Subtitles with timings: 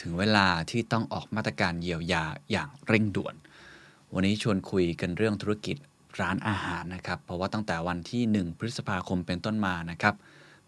[0.00, 3.34] ถึงเวลาที่ต้องออกมาตรการเยียวยาอย่างเร่งด่วน
[4.14, 5.76] วันนี้ชวนคุยกันเรื่องธุรกิจ
[6.20, 10.14] ร้านอาหารนะครับ เพราะว่าตั้งแต่วันที่ 1 พฤษภาคมเป็นต้นมานะครับ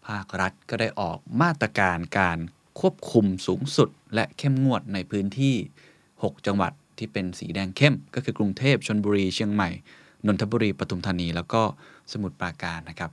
[0.07, 2.39] ภาครัฐก็ได้ออกมาตรการการ
[2.79, 5.55] ควบคุมสูงสุด และเข้มงวดในพื้นที่
[6.03, 9.69] 6 จังหวัดที่เป็นสีแดงเข้ม ก็คือกรุงเทพชนบุรีเชียงใหม่
[10.25, 11.61] นนทบุรีปทุมธานี แล้วก็
[12.11, 13.11] สมุทรปราการนะครับ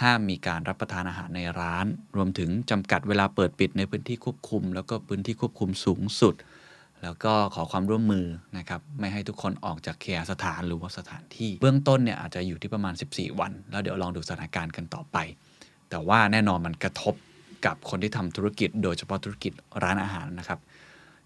[0.00, 6.34] ห้ามมีการรับประทานอาหารในร้าน รวมถึงจำกัดเวลาเปิดปิดในพื้นที่ควบคุม แล้วก็พื้นที่ควบคุมสูงสุด
[7.02, 8.26] แล้วก็ขอความร่วมมือ
[8.58, 15.16] นะครับไม่ให้ทุกคนออกจากเคหสถานหรือว่าสถานที่ เบื้องต้นเนี่ยอาจจะอยู่ที่ประมาณ 14 วัน แล้วเดี๋ยวลองดูสถานการณ์กันต่อไป
[15.90, 17.14] แต่ว่าแน่นอนมันกระทบ
[17.66, 19.52] กับคนที่ทำธุรกิจ โดยเฉพาะธุรกิจ
[19.82, 20.58] ร้านอาหารนะครับ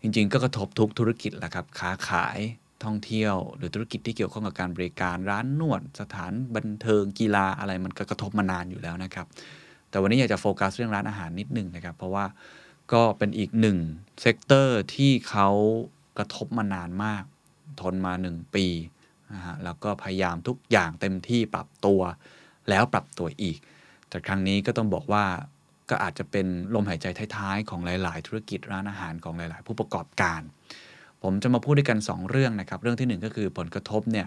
[0.02, 2.38] จริงๆ ก็กระทบทุกธุรกิจแหละครับค้าขาย
[2.84, 9.26] ท่องเที่ยว หรือธุรกิจที่เกี่ยวข้องกับการบริการร้านนวด สถานบันเทิงกีฬาอะไรมันก็กระทบมานานอยู่แล้วนะครับ
[9.90, 12.26] แต่วันนี้อยากจะโฟกัสเรื่องร้านอาหารนิดนึงนะครับ เพราะว่า
[12.92, 13.78] ก็เป็นอีกหนึ่ง
[14.20, 15.48] sector ที่เขา
[16.18, 17.24] กระทบมานานมาก
[17.80, 18.66] ทนมา 1 ปี
[19.32, 22.00] นะฮะแล้วก็พยายามทุกอย่างเต็มที่ปรับตัว
[22.68, 23.58] แล้วปรับตัวอีก
[24.08, 25.24] แต่ครั้งนี้ก็ต้องบอกว่า
[25.90, 30.40] ก็อาจจะเป็นลมหายใจท้ายๆ ของหลาย ๆ ธุรกิจร้านอาหารของหลาย ๆ ผู้ประกอบการ
[31.28, 34.26] ผมจะมาพูดด้วยกัน 2 เรื่องนะครับ เรื่องทีหนึ่1 ก็คือผลกระทบเนี่ย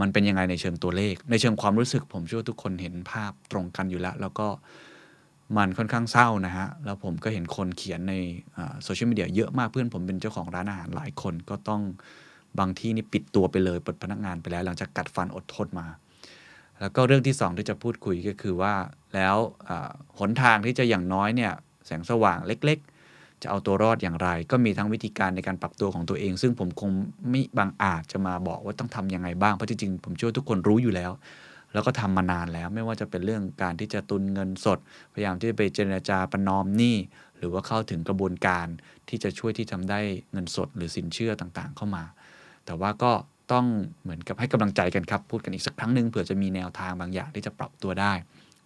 [0.00, 4.46] มันเป็นยังไงในเชิงตัวเลข ในเชิงความรู้สึก ผมเชื่อทุกคนเห็นภาพตรงกันอยู่แล้ว แล้วก็
[5.56, 8.14] มันค่อนข้างเศร้านะฮะ แล้วผมก็เห็นคนเขียนใน
[8.82, 11.82] โซเชียลมีเดียเยอะมากเพื่อนผมเป็นเจ้าของร้านอาหารหลายคนก็ต้อง
[12.58, 15.86] บางที่นี่ปิดตัวไปเลยปลดพนักงานไปแล้ว หลังจากกัดฟันอดทนมา
[16.80, 18.74] แล้วก็เรื่องที่ 2 ที่จะพูดคุยก็คือว่า
[19.14, 19.36] แล้ว
[20.18, 21.52] หนทางที่จะอย่างน้อยเนี่ย
[21.86, 22.95] แสงสว่างเล็กๆ
[23.42, 26.90] จะเอาตัวรอดอย่างไร ก็มีทั้งวิธีการในการปรับตัวของตัวเอง ซึ่งผมคง
[27.30, 31.12] ไม่บางอาจจะมาบอกว่าต้องทำยังไงบ้าง เพราะจริงๆผมเชื่อทุกคนรู้อยู่แล้ว
[31.72, 34.78] แล้วก็ทำมานานแล้ว ไม่ว่าจะเป็นเรื่องการที่จะตุนเงินสด
[35.12, 36.96] พยายามที่จะไปเจรจาประนอมหนี้
[37.38, 38.66] หรือว่าเข้าถึงกระบวนการ
[39.08, 40.00] ที่จะช่วยที่ทำได้
[40.32, 42.04] เงินสดหรือสินเชื่อต่างๆ เข้ามา
[42.66, 43.12] แต่ว่าก็
[43.52, 43.66] ต้อง
[44.02, 48.12] เหมือนกับให้กำลังใจกันครับ พูดกันอีกสักครั้งหนึ่งเผื่อจะมีแนวทางบางอย่างที่จะปรับตัวได้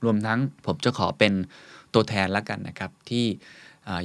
[0.04, 1.32] รวมทั้งผมจะขอเป็น
[1.94, 3.24] ตัวแทนแล้วกันนะครับที่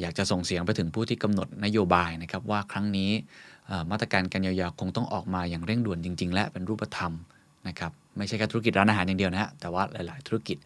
[0.02, 3.12] อยากจะส่งเสียงไปถึงผู้ที่กำหนดนโยบายนะครับว่าครั้งนี้
[3.92, 7.14] มาตรการการเยียวยาคงต้องออกมาอย่างเร่งด่วนจริง ๆ และเป็นรูปธรรม
[7.68, 10.58] นะครับไม่ใช่แค่ธุรกิจร้านอาหารอย่างเดียวนะฮะแต่ว่าหลาย ๆ ธุรกิจ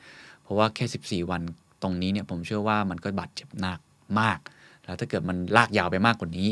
[0.43, 1.41] เพราะว่าแค่ 14 วัน
[1.81, 3.79] ตรงนี้เนี่ยผมเชื่อว่ามันก็บาดเจ็บหนัก
[4.19, 4.39] มาก
[4.85, 6.49] แล้วถ้าเกิดมันลากยาวไปมากกว่านี้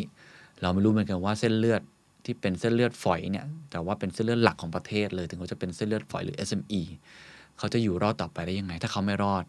[0.61, 1.81] เราไม่รู้เหมือนกันว่าเส้นเลือด
[2.25, 6.81] ที่เป็นเส้นเลือดฝอยเนี่ยแต่ว่าเป็นเส้นเลือดหลักของประเทศเลย ถึงเขาจะเป็นเส้นเลือดฝอยหรือ SME
[7.57, 9.43] เขาจะอยู่รอดต่อไปได้ยังไง ถ้าเขาไม่รอด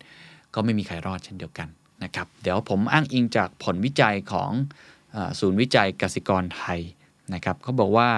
[0.54, 1.68] ก็ไม่มีใครรอดเช่นเดียวกัน
[2.04, 4.50] นะครับ เดี๋ยวผมอ้างอิงจากผลวิจัยของ
[5.40, 6.80] ศูนย์วิจัยกสิกรไทย
[7.34, 8.08] นะครับเขาบอกว่า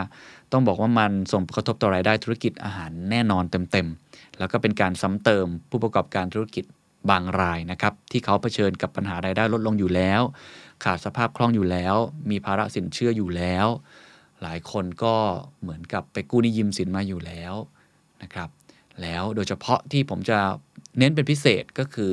[0.52, 6.64] ต้องบอกว่ามันส่งผลกระทบต่อรายได้ธุรกิจอาหารแน่นอนเต็มๆ แล้วก็เป็นการซ้ำเติมผู้ประกอบการธุรกิจ
[7.10, 10.22] บางรายนะครับ ที่เขาเผชิญกับปัญหารายได้ลดลงอยู่แล้ว
[10.84, 11.94] ขาดสภาพคล่องอยู่แล้ว
[12.30, 13.66] มีภาระสินเชื่ออยู่แล้ว
[14.42, 15.14] หลายคนก็
[15.60, 17.54] เหมือนกับไปกู้นี้ยืมสินมาอยู่แล้ว
[18.22, 18.48] นะครับ
[19.02, 20.38] แล้วโดยเฉพาะที่ผมจะ
[20.98, 22.12] เน้นเป็นพิเศษก็คือ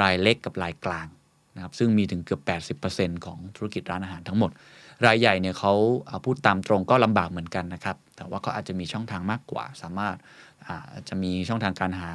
[0.00, 1.06] รายเล็กกับรายกลาง
[1.54, 4.50] นะครับซึ่งมีถึงเกือบ 80%ของธุรกิจร้านอาหารทั้งหมด
[5.06, 5.74] รายใหญ่เนี่ยเขา
[6.08, 10.16] เอาพูดตามตรงก็ลำบากเหมือนกันนะครับ แต่ว่าก็อาจจะมีช่องทางมากกว่า สามารถ
[10.92, 12.12] อาจจะมีช่องทางการหา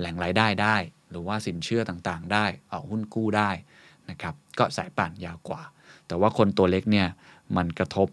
[0.00, 0.76] แหล่งรายได้ได้
[1.10, 3.50] หรือว่าสินเชื่อต่างๆ ได้ออกหุ้นกู้ได้
[4.10, 5.62] นะครับก็สายป่านยาวกว่า
[6.06, 7.08] แต่ว่าคนตัวเล็กเนี่ย
[7.56, 8.08] มันกระทบ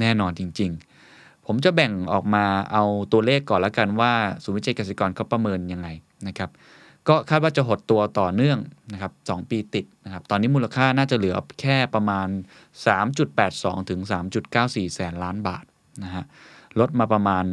[0.00, 0.70] แน่นอนจริง
[1.08, 4.12] ๆ ผมจะแบ่งออกมาเอาตัวเลขก่อนแล้วกันว่า
[4.42, 5.88] ศูนย์วิจัยเกษตรกรเขาประเมินยังไง
[6.28, 6.50] นะครับ
[7.08, 8.58] ก็คาดว่าจะหดตัวต่อเนื่อง
[8.92, 12.28] นะครับ2ปีติดนะครับตอนนี้มูลค่าน่าจะเหลือแค่ประมาณ
[13.08, 14.00] 3.82 ถึง
[14.48, 15.64] 3.94 แสนล้านบาท
[16.04, 16.24] นะฮะ
[16.80, 17.44] ลดมาประมาณ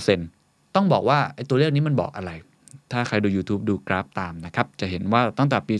[0.00, 2.30] 5%ต้องบอกว่าไอ้ตัวเลขนี้มันบอกอะไร
[2.92, 5.74] ถ้าใครดู YouTube ดูกราฟตามนะครับ จะเห็นว่าตั้งแต่ปี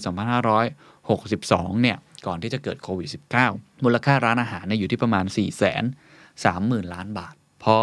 [0.69, 1.97] 2562 เนี่ย
[2.27, 3.09] ก่อนที่จะเกิดโควิด
[3.47, 5.81] -19 มูลค่าร้านอาหารเนี่ยอยู่ที่ประมาณ 4 3 0 0
[6.71, 7.77] 0 0 ล้านบาท พอ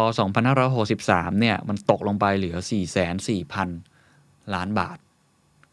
[0.66, 3.91] 2563 เนี่ย มันตกลงไปเหลือ 4 4 0 0 0
[4.54, 4.98] ล้านบาท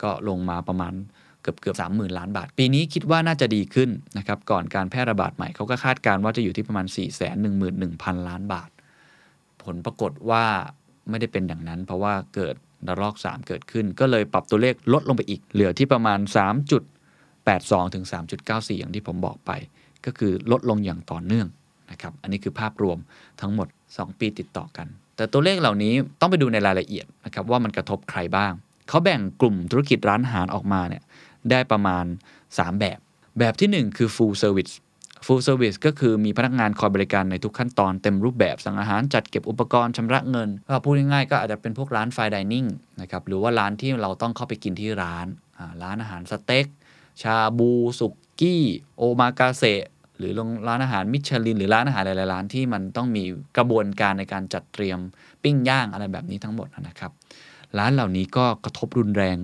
[0.04, 0.94] ก็ลงมาประมาณ
[1.42, 8.70] เกือบเกือบสามหมื่นล้านบาท ปีนี้คิดว่าน่าจะดีขึ้นนะครับ ก่อนการแพร่ระบาดใหม่เขาก็คาดการณ์ว่าจะอยู่ที่ประมาณ4ี่แสนหนึ่งหมื่นหนึ่งพันล้านบาท
[9.64, 10.46] ผลปรากฏว่า
[11.10, 12.56] ไม่ได้เป็นอย่างนั้น เพราะว่าเกิด
[12.88, 16.20] ระลอก 3 เกิดขึ้น ก็เลยปรับตัวเลขลดลงไปอีก เหลือที่ประมาณ
[17.08, 18.06] 3.82 ถึง
[18.42, 19.52] 3.94 อย่างที่ผมบอกไป
[20.06, 21.48] ก็คือลดลงอย่างต่อเนื่อง
[21.92, 22.98] นะครับ อันนี้คือภาพรวม
[23.42, 24.88] ทั้งหมด 2 ปีติดต่อกัน
[25.20, 28.54] แต่ตัวเลขเหล่านี้ต้องไปดูในรายละเอียดนะครับว่ามันกระทบใครบ้าง
[28.90, 31.04] เขาแบ่งกลุ่มธุรกิจร้านอาหารออกมาเนี่ย
[31.52, 32.06] ได้ประมาณ
[32.48, 33.00] 3 แบบ
[33.40, 34.74] แบบที่ 1 คือ full service
[35.26, 42.66] full service ก็คือมีพนักงานคอยบริการในทุกขั้นตอนเต็มรูปแบบสั่งอาหารจัดเก็บอุปกรณ์ชำระเงินก็พูดง่ายๆก็อาจจะเป็นพวกร้านไฟดิเนิ่ง
[43.02, 45.28] นะครับหรือว่าร้านที่เราต้องเข้าไปกินที่ร้าน
[45.84, 46.66] ร้านอาหารสเต็ก
[47.22, 48.08] ชาบูสุ
[48.40, 48.64] กี้
[48.98, 49.64] โอมากาเซ
[50.20, 50.34] หรือ
[50.68, 53.24] ร้านอาหารมิชลิน หรือร้านอาหารหลายๆร้านที่มันต้องมี
[53.58, 55.00] กระบวนการในการจัดเตรียม
[55.44, 57.12] ปิ้งย่างอะไรแบบนี้ทั้งหมดนะครับ
[57.78, 59.38] ร้านเหล่านี้ก็กระทบรุนแรง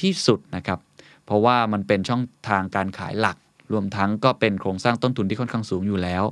[0.00, 0.78] ที่สุดนะครับ
[1.26, 3.36] เพราะว่ามันเป็นช่องทางการขายหลัก
[3.72, 6.24] รวมทั้งก็เป็นโครงสร้างต้นทุนที่ค่อนข้างสูงอยู่แล้ว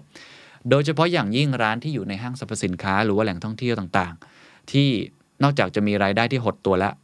[0.70, 4.88] โดยเฉพาะอย่างยิ่งร้านที่อยู่ในห้างสรรพสินค้า หรือว่าแหล่งท่องเที่ยวต่างๆ ที่
[5.42, 6.94] นอกจากจะมีรายได้ที่หดตัวแล้ว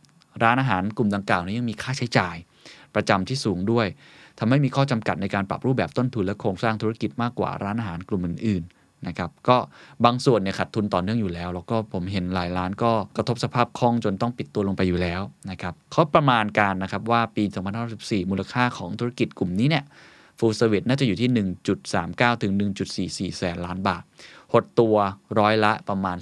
[0.43, 2.37] ร้านอาหารกลุ่มดังกล่าวนี้ยังมีค่าใช้จ่าย
[2.95, 3.87] ประจำที่สูงด้วย
[4.39, 9.57] ทำให้มีข้อจำกัดในการปรับรูปแบบต้นทุนและโครงสร้างธุรกิจมากกว่าร้านอาหารกลุ่มอื่นๆนะครับก็
[10.05, 17.45] บางส่วนเนี่ยขาดทุนต่อเนื่องอยู่แล้ว แล้วก็ผมเห็นหลายร้านก็กระทบสภาพคล่องจนต้องปิดตัวลงไปอยู่แล้วนะครับเขาประมาณการนะครับว่าปี
[17.87, 19.85] 2514 มูลค่าของธุรกิจกลุ่มนี้เนี่ย
[20.39, 21.31] ฟูลเซอร์วิสน่าจะอยู่ที่
[21.87, 22.53] 1.39 ถึง
[22.95, 24.03] 1.44 แสนล้านบาท
[24.53, 24.97] หดตัว
[25.39, 26.17] ร้อยละประมาณ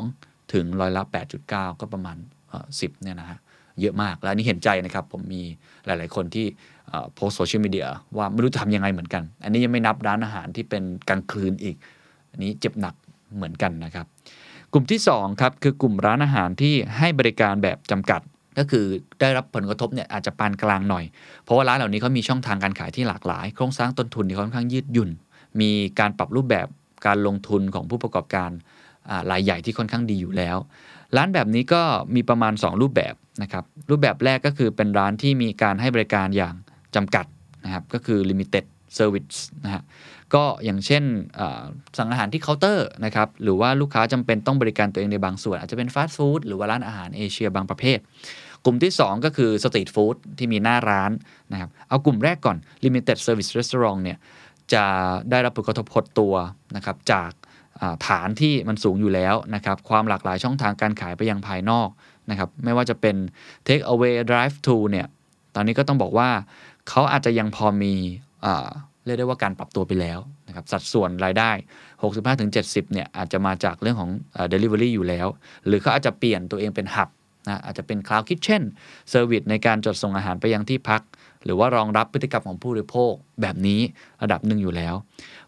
[0.00, 1.02] 12 ถึงร้อยละ
[1.42, 2.16] 8.9 ก็ประมาณ
[2.60, 3.38] 10เนี่ยนะฮะ
[3.80, 5.42] เยอะมาก และนี่เห็นใจนะครับ ผมมี
[5.86, 6.46] หลาย ๆ คนที่
[7.14, 7.86] โพสโซเชียลมีเดีย
[8.16, 11.76] ว่าไม่รู้จะทำยังไงเหมือนกัน อันนี้ยังไม่นับร้านอาหารที่เป็นกลางคืนอีก
[12.30, 12.94] อันนี้เจ็บหนัก
[13.36, 14.06] เหมือนกันนะครับ
[14.72, 18.20] กลุ่มที่2ครับคือกลุ่มร้านอาหารที่ให้บริการแบบจำกัด
[18.58, 18.84] ก็คือ
[19.20, 21.04] ได้รับผลกระทบเนี่ยอาจจะปานกลางหน่อย
[21.44, 25.10] เพราะว่าร้านเหล่านี้เขามีช่องทางการขายที่หลากหลาย โครงสร้างต้นทุนที่ค่อนข้างยืดหยุ่น
[25.60, 25.70] มี
[26.00, 26.66] การปรับรูปแบบ
[27.06, 28.50] การลงทุนของผู้ประกอบการ
[29.30, 30.56] รายใหญ่ที่ค่อนข้างดีอยู่แล้ว
[31.16, 31.82] ร้านแบบนี้ก็
[32.14, 36.54] มีประมาณ 2 รูปแบบนะครับ รูปแบบแรกก็คือเป็นร้านที่มีการให้บริการอย่าง
[36.94, 37.26] จำกัด
[37.64, 38.64] นะครับ ก็คือ limited
[38.98, 39.82] service นะฮะ
[40.34, 41.04] ก็อย่างเช่น
[41.98, 47.98] สั่งอาหารที่เคาน์เตอร์นะครับ หรือว่าลูกค้าจำเป็นต้องบริการตัวเองในบางส่วน อาจจะเป็นฟาสต์ฟู้ดหรือว่าร้านอาหารเอเชียบางประเภท
[48.64, 51.10] กลุ่มที่ 2 ก็คือสตรีทฟู้ดที่มีหน้าร้าน
[51.52, 54.18] นะครับ เอากลุ่มแรกก่อน limited service restaurant เนี่ย
[54.72, 54.84] จะ
[55.30, 56.34] ได้รับผลกระทบหดตัว
[56.76, 57.30] นะครับจาก
[58.06, 61.88] ฐานที่มันสูงอยู่แล้วนะครับความหลากหลายช่องทางการขายไปยังภายนอก
[62.30, 63.16] นะครับไม่ว่าจะเป็น
[63.66, 65.06] take away drive to เนี่ย
[65.54, 66.30] ตอนนี้ก็ต้องบอกว่า
[66.88, 67.94] เขาอาจจะยังพอมี
[69.06, 71.50] เรียกได้ว่าการปรับตัวไปแล้วนะครับสัดส่วนรายได้
[72.22, 74.10] 65-70เนี่ยอาจจะมาจากเรื่องของ
[74.52, 75.26] delivery อยู่แล้ว
[75.66, 77.08] หรือเขาอาจจะเปลี่ยนตัวเองเป็นหับ
[77.48, 78.62] นะอาจจะเป็น cloud kitchen
[79.12, 81.02] service ในการจดส่งอาหารไปยังที่พัก
[81.44, 83.80] หรือว่ารองรับพฤติกรรมของผู้บริโภคแบบนี้
[84.22, 84.94] ระดับหนึ่งอยู่แล้ว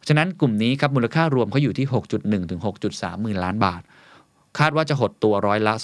[0.08, 1.86] ฉะนั้นกลุ่มนี้ครับมูลค่ารวมเขาอยู่ที่
[2.18, 2.60] 6.1 ถึง
[2.90, 3.82] 6.3หมื่นล้านบาท
[4.58, 5.74] คาดว่าจะหดตัวร้อยละ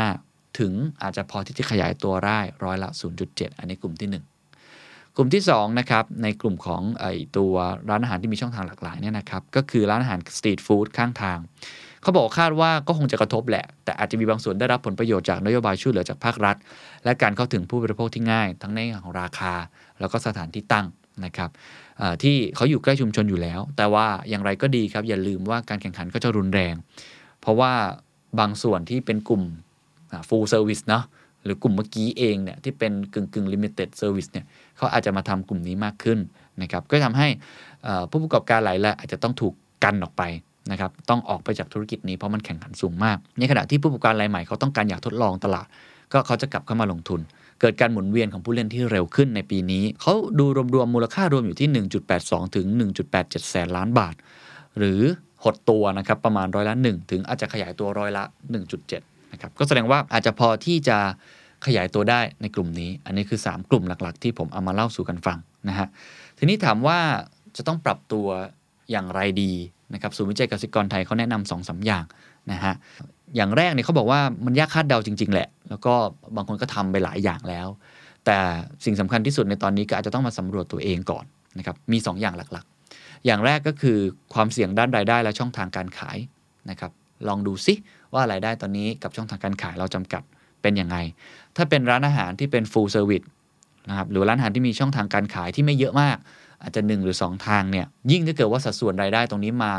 [0.00, 0.72] 2.5 ถึง
[1.02, 2.90] อาจจะพอที่จะขยายตัวได้ร้อยละ
[3.24, 7.06] 0.7 อันนี้กลุ่มที่1กลุ่มที่2นะครับในกลุ่มของไอ
[7.36, 7.54] ตัว
[7.88, 11.38] ร้านอาหารที่มีช่องทางหลากหลายเนี่ยนะครับก็คือร้านอาหารสตรีทฟู้ดข้างทาง
[12.02, 16.56] เขาบอกคาดว่าก็คงจะกระทบแหละ แต่อาจจะมีบางส่วนได้รับผลประโยชน์จากนโยบายช่วยเหลือจากภาครัฐ
[17.04, 19.52] และการเข้าถึงผู้บริโภคที่ง่าย ทั้งในของราคา
[20.00, 20.86] แล้วก็สถานที่ตั้ง
[21.24, 21.50] นะครับ
[22.22, 26.74] ที่เขาอยู่ใกล้ชุมชนอยู่แล้ว แต่ว่าอย่างไรก็ดีครับอย่าลืมว่าการแข่งขันก็จะรุนแรง
[27.40, 27.72] เพราะว่า
[28.38, 29.42] บางส่วนที่เป็นกลุ่ม
[30.28, 31.04] full service เนาะ
[31.44, 34.46] หรือกลุ่มเมื่อกี้เองเนี่ยที่เป็นกึ่งกึ่ง limited service เนี่ย
[34.76, 36.18] เขาอาจจะมาทำกลุ่มนี้มากขึ้น
[36.62, 37.28] นะครับก็ทำให้
[38.10, 39.54] ผู้ประกอบการหลายแหละอาจจะต้องถูก
[39.84, 40.22] กันออกไป
[40.70, 45.66] นะครับต้องออกไปจากธุรกิจนี้เพราะมันแข่งขันสูงมาก ในขณะที่ผู้ประกอบการรายใหม่เขาต้องการอยากทดลองตลาด
[46.12, 47.20] ก็เขาจะกลับเข้ามาลงทุน
[47.60, 51.68] เกิดการหมุนเวียนของผู้เล่นที่เร็วขึ้นในปีนี้ เขาดูรวมๆมูลค่ารวมอยู่ที่
[52.12, 52.66] 1.82 ถึง
[53.08, 54.14] 1.87 แสนล้านบาท
[54.78, 55.00] หรือ
[55.44, 58.24] หดตัวนะครับประมาณร้อยละ 1 ถึงอาจจะขยายตัวร้อยละ
[58.78, 60.98] 1.7 นะครับก็แสดงว่าอาจจะพอที่จะ
[61.66, 65.38] ขยายตัวได้ในกลุ่มนี้ อันนี้คือ 3 กลุ่มหลักๆ ที่ผมเอามาเล่าสู่กันฟัง
[65.68, 65.88] นะฮะ
[66.38, 66.98] ทีนี้ถามว่า
[67.56, 68.26] จะต้องปรับตัว
[68.90, 69.52] อย่างไรดี
[69.94, 72.04] นะครับศูนย์วิจัยกสิกรไทยเขาแนะนำสองสาอย่าง
[72.52, 72.74] นะฮะ
[73.36, 75.94] อย่างแรกเนี่ยเขาบอกว่ามันยากคาดเดาจริง ๆ แหละ แล้วก็
[76.36, 77.68] บางคนก็ทำไปหลายอย่างแล้ว
[78.24, 78.36] แต่
[78.84, 81.24] สิ่งสำคัญที่สุดในตอนนี้ก็อาจจะต้องมาสำรวจตัวเองก่อน
[81.58, 83.98] นะครับมี2ออย่างหลักๆ อย่างแรกก็คือ
[84.34, 86.18] ความเสี่ยงด้านรายได้และช่องทางการขาย
[86.70, 86.92] นะครับ
[87.28, 87.74] ลองดูซิ
[88.14, 90.22] ว่ารายได้ตอนนี้กับช่องทางการขายเราจำกัด
[90.62, 90.96] เป็นยังไง
[91.56, 93.26] ถ้าเป็นร้านอาหารที่เป็น full service
[93.88, 96.16] นะครับหรือร้านอาหารที่มีช่องทางการขายที่ไม่เยอะมาก
[96.62, 99.74] อาจจะ 1 หรือ 2 ทางเนี่ยยิ่งถ้าเกิดว่าสัดส่วนรายได้ตรงนี้มา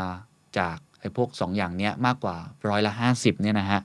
[0.58, 2.36] จากไอ้พวก 2 อย่างเนี้ยมากกว่า
[2.68, 3.80] ร้อยละ 50เนี่ยนะฮะ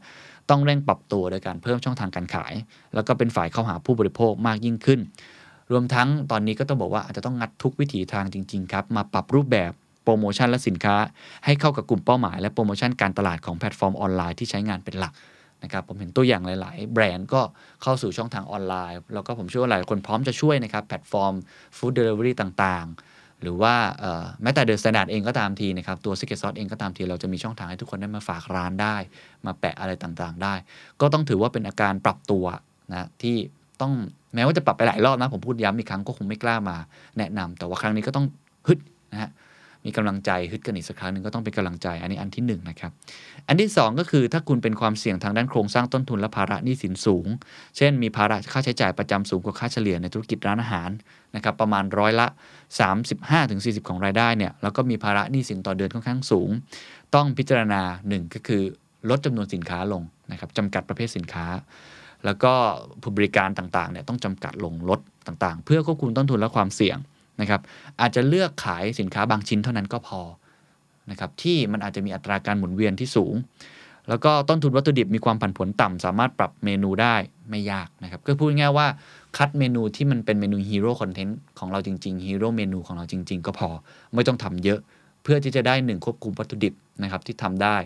[0.49, 2.53] ต้องเร่งปรับตัวโดยการเพิ่มช่องทางการขาย
[2.93, 4.99] แล้วก็เป็นฝ่ายเข้าหาผู้บริโภคมากยิ่งขึ้น
[5.71, 9.71] รวมทั้งตอนนี้ก็ต้องบอกว่าอาจจะต้องงัดทุกวิถีทางจริง ๆ ครับ มาปรับรูปแบบ
[10.03, 10.95] โปรโมชั่นและสินค้า
[11.45, 15.13] ให้เข้ากับกลุ่มเป้าหมาย และโปรโมชั่นการตลาดของแพลตฟอร์มออนไลน์ที่ใช้งานเป็นหลัก
[15.65, 17.41] นะครับผมเห็นตัวอย่างหลาย ๆ แบรนด์ก็
[17.83, 21.33] เข้าสู่ช่องทางออนไลน์ แล้วก็ผมเชื่อว่าหลายคนพร้อมจะช่วยนะครับแพลตฟอร์ม
[21.77, 23.73] food delivery ต่าง ๆ หรือว่า
[24.41, 28.95] แม้แต่ THE STANDARD เองก็ตามทีนะครับตัว Secret Sauce เองก็ตามที เราจะมีช่องทางให้ทุกคนได้มาฝากร้านได้
[29.45, 30.53] มาแปะอะไรต่าง ๆ ได้
[31.01, 32.45] ก็ต้องถือว่าเป็นอาการปรับตัว
[32.91, 33.35] นะที่
[33.81, 33.93] ต้อง
[34.35, 36.77] แม้ว่าจะปรับไปหลายรอบนะผมพูดย้ำอีกครั้งก็คงไม่กล้ามา
[37.17, 38.25] แนะนำแต่ว่าครั้งนี้ก็ต้อง
[38.67, 38.79] ฮึด
[39.11, 39.29] นะฮะ
[39.85, 42.91] มีกำลังใจฮึดกันอีกสักครั้งหนึ่งก็ต้องเป็นกำลังใจ อันนี้อันที่1นนะครับ
[43.47, 47.27] อันที่ 2 ก็คือถ้าคุณเป็นความเสี่ยงทางด้านโครงสร้างต้นทุนและภาระหนี้สินสูง
[47.77, 50.89] เช่น มีภาระค่าใช้จ่ายประจำสูงกว่าค่าเฉลี่ยในธุรกิจร้านอาหาร
[51.35, 52.27] นะครับประมาณร้อยละ
[53.07, 56.49] 35-40 ของรายได้เนี่ยแล้วก็มีภาระหนี้สินต่อเดือนค่อนข้างสูง
[57.15, 58.63] ต้องพิจารณา 1 ก็คือ
[59.09, 61.45] ลดจำนวนสินค้าลงนะครับจำกัดประเภทสินค้า
[62.25, 62.53] แล้วก็
[63.01, 66.97] ผู้บริการต่างๆเนี่ยต้องจำกัดลงลดต่างๆ เพื่อควบคุมต้นทุนและความเสี่ยง
[67.41, 67.61] นะครับ
[68.01, 70.21] อาจจะเลือกขายสินค้าบางชิ้นเท่านั้นก็พอ
[71.11, 73.33] นะครับที่มันอาจจะมีอัตราการหมุนเวียนที่สูง
[74.09, 77.15] แล้วก็ต้นทุนวัตถุดิบมีความผันผวนต่ำสามารถปรับเมนูได้
[77.49, 78.87] ไม่ยากนะครับก็พูดง่ายว่า
[79.37, 83.69] คัดเมนูที่มันเป็นเมนู hero content ของเราจริงๆ hero menu ของเราจริง ๆ ก็พอ
[84.13, 84.79] ไม่ต้องทำเยอะ
[85.23, 86.73] เพื่อที่จะได้หนึ่งควบคุมวัตถุดิบ
[87.03, 87.77] นะครับที่ทำได้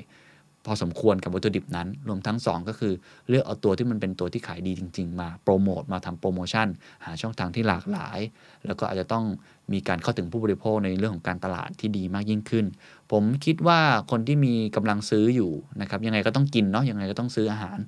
[0.65, 2.93] พอสมควรกับวัตถุดิบนั้น รวมทั้ง 2 ก็คือ
[3.29, 6.67] เลือกเอาตัวที่มันเป็นตัวที่ขายดีจริง ๆ มาโปรโมทมาทำโปรโมชั่น
[7.05, 8.19] หาช่องทางที่หลากหลาย
[8.65, 9.25] แล้วก็อาจจะต้อง
[9.73, 12.65] มีการเข้าถึงผู้บริโภคในเรื่องของการตลาดที่ดีมากยิ่งขึ้น
[13.11, 13.79] ผมคิดว่า
[14.11, 15.51] คนที่มีกำลังซื้ออยู่
[15.81, 17.79] นะครับยังไงก็ต้องกินเนาะยังไงก็ต้องซื้ออาหาร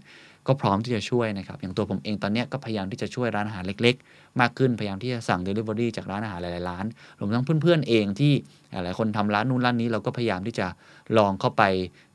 [0.47, 6.85] ก็พร้อมที่จะช่วยนะครับ อย่างตัวผมเองตอนนี้ก็พยายามที่จะช่วยร้านอาหารเล็ก ๆ มากขึ้น พยายามที่จะสั่ง Delivery จากร้านอาหารหลายๆร้าน
[7.19, 8.33] รวมทั้งเพื่อนๆเองที่
[8.71, 10.67] หลายคนทำร้านนู้นร้านนี้เราก็พยายามที่จะ
[11.17, 11.63] ลองเข้าไป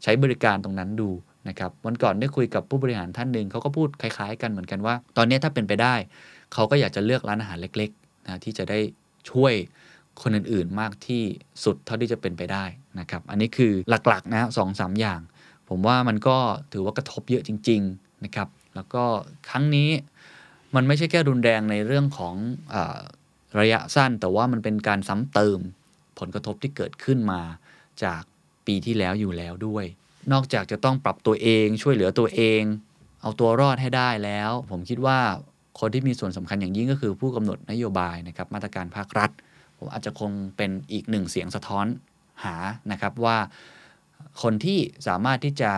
[0.03, 1.11] ใช้บริการตรงนั้นดู
[1.49, 5.95] นะครับ วันก่อนได้คุยกับผู้บริหารท่านหนึ่งเขาก็พูดคล้าย ๆ กันเหมือนกันว่า ตอนนี้ถ้าเป็นไปได้
[6.53, 8.79] เขาก็อยากจะเลือกร้านอาหารเล็กๆนะที่จะได้
[9.31, 9.53] ช่วย
[10.23, 11.23] คนอื่นๆมากที่
[11.65, 12.65] สุดเท่าที่จะเป็นไปได้
[13.01, 13.73] นะครับ อันนี้คือ
[14.09, 15.21] หลักๆนะสองสามอย่าง
[15.69, 16.37] ผมว่ามันก็
[16.73, 19.05] ถือว่ากระทบเยอะจริง ๆ นะครับแล้วก็
[19.49, 19.91] ครั้งนี้
[20.75, 22.35] มันไม่ใช่แค่รุนแรงในเรื่องของ
[22.75, 22.77] อ
[23.61, 25.59] ระยะสั้น แต่ว่ามันเป็นการซ้ำเติม
[26.19, 27.41] ผลกระทบที่เกิดขึ้นมา
[28.05, 28.23] จาก
[28.67, 29.85] ปีที่แล้วอยู่แล้วด้วย
[30.33, 32.63] นอกจากจะต้องปรับตัวเองช่วยเหลือตัวเอง
[33.23, 35.19] เอาตัวรอดให้ได้แล้ว ผมคิดว่า
[35.81, 39.31] คนที่มีส่วนสำคัญอย่างยิ่งก็คือผู้กำหนดนโยบายนะครับมาตรการภาครัฐ
[39.79, 41.87] ผมอาจจะคงเป็นอีกหนึ่งเสียงสะท้อน
[42.45, 42.57] หา
[42.93, 43.39] นะครับว่า
[44.43, 45.73] คนที่สามารถที่จะ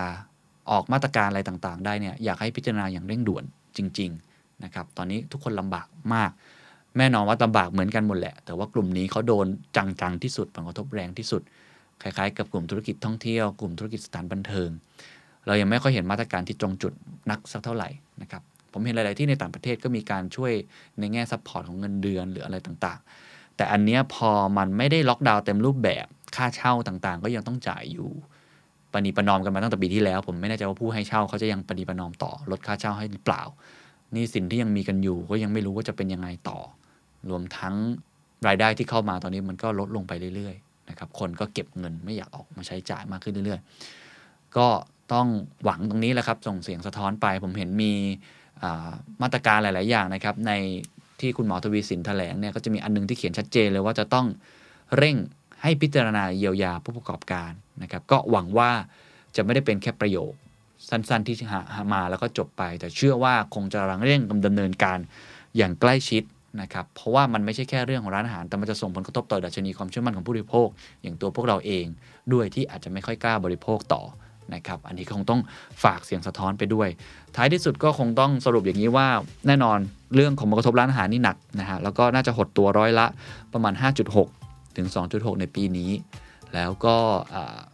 [0.71, 3.45] ออกมาตรการอะไรต่างๆ ได้เนี่ยอยากให้พิจารณาอย่างเร่งด่วน
[3.77, 6.31] จริง ๆ นะครับ ตอนนี้ทุกคนลำบากมาก
[6.97, 9.47] แน่นอนว่าลำบากเหมือนกันหมดแหละ แต่ว่ากลุ่มนี้เขาโดน
[9.77, 11.43] จังๆที่สุดผลกระทบแรงที่สุด
[12.03, 14.71] คล้ายๆ กับกลุ่มธุรกิจท่องเที่ยวกลุ่มธุรกิจสถานบันเทิง
[15.47, 16.93] เรายังไม่ค่อยเห็นมาตรการที่ตรงจุด
[17.31, 17.89] นักสักเท่าไหร่
[18.23, 20.53] นะครับผมเห็นหลาย ๆ ที่ในต่างประเทศก็มีการช่วย
[20.99, 26.07] ในแง่ support ของเงินเดือนหรืออะไรต่างๆ แต่อันนี้พอมันไม่ได้ล็อกดาวน์เต็มรูปแบบ
[26.37, 28.11] ค่าเช่าต่าง ๆ ก็ยังต้องจ่ายอยู่
[28.93, 33.43] ปณีประนอมกันมาตั้งแต่ปีที่แล้ว ผมไม่แน่ใจว่าผู้ให้เช่าเขาจะยังปณีประนอมต่อลดค่าเช่าให้หรือเปล่า
[34.15, 36.59] นี่สินที่ยังมีกันอยู่ก็ยังไม่รู้ว่าจะเป็นยังไงต่อ
[37.31, 37.75] รวมทั้ง
[38.47, 44.67] รายได้ที่เข้ามาตอนนี้มันก็ลดลงไปเรื่อยๆนะครับคนก็เก็บเงินไม่อยากออกมาใช้จ่ายมากขึ้นเรื่อยๆ ก็
[45.13, 45.27] ต้อง
[45.65, 47.93] หวังตรงนี้แหละครับส่งเสียงสะท้อนไป ผมเห็นมี
[49.23, 50.53] มาตรการหลาย ๆ อย่างนะครับ ใน
[51.21, 54.27] ที่คุณหมอทวีสินแถลงเนี่ยก็จะมีอันนึงที่เขียนชัดเจนเลยว่าจะต้อง
[54.97, 55.17] เร่ง
[55.63, 57.51] ให้พิจารณาเยียวยาผู้ประกอบการ
[57.83, 58.71] นะครับ ก็หวังว่า
[59.37, 60.33] จะไม่ได้เป็นแค่ประโยค
[60.89, 64.99] สั้น ๆ ที่หามาแล้วก็จบไป แต่เชื่อว่าคงจะรังเร่งดำเนินการ
[65.57, 66.23] อย่างใกล้ชิด
[66.63, 70.69] นะครับ เพราะว่ามันไม่ใช่แค่เรื่องของร้านอาหาร แต่มันจะส่งผลกระทบต่อดัชนีความเชื่อมั่นของผู้บริโภค
[71.03, 71.87] อย่างตัวพวกเราเอง
[72.33, 74.03] ด้วยที่อาจจะไม่ค่อยกล้าบริโภคต่อ
[74.55, 75.41] นะครับ อันนี้คงต้อง
[75.83, 76.89] ฝากเสียงสะท้อนไปด้วย
[77.37, 79.09] ท้ายที่สุดก็คงต้องสรุปอย่างนี้ว่า
[79.47, 79.79] แน่นอน
[80.15, 83.07] เรื่องของผลกระทบร้านอาหารนี่หนักนะฮะ แล้วก็น่าจะหดตัวร้อยละ
[83.53, 84.38] ประมาณ 5.6
[84.79, 85.91] ถึง 2.6 ในปีนี้
[86.55, 86.97] แล้วก็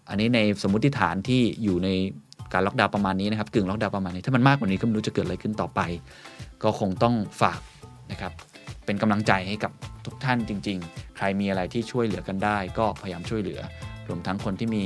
[0.08, 1.88] อันนี้ในสมมติฐานที่อยู่ใน
[2.52, 5.80] การล็อกดาวน์ประมาณนี้นะครับกึ่งล็อกดาวน์ประมาณนี้ถ้ามันมากกว่านี้ก็ไม่รู้จะเกิดอะไรขึ้นต่อไป
[6.62, 7.60] ก็คงต้องฝาก
[8.10, 8.32] นะครับ
[8.84, 9.72] เป็นกำลังใจให้กับ
[10.04, 13.60] ทุกท่านจริง ๆ ใครมีอะไรที่ช่วยเหลือกันได้ ก็พยายามช่วยเหลือ
[14.08, 14.84] รวมทั้งคนที่มี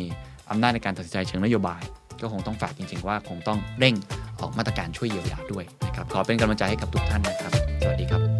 [0.51, 1.83] อำนาจในการตัดสินใจเชิงนโยบาย
[2.21, 3.95] ก็คงต้องฝากจริง ๆ ว่าคงต้องเร่ง
[4.41, 8.38] ออกมาตรการช่วยเยียวยาด้วยนะครับขอเป็นกำลังใจให้กับทุกท่านนะครับ สวัสดีครับ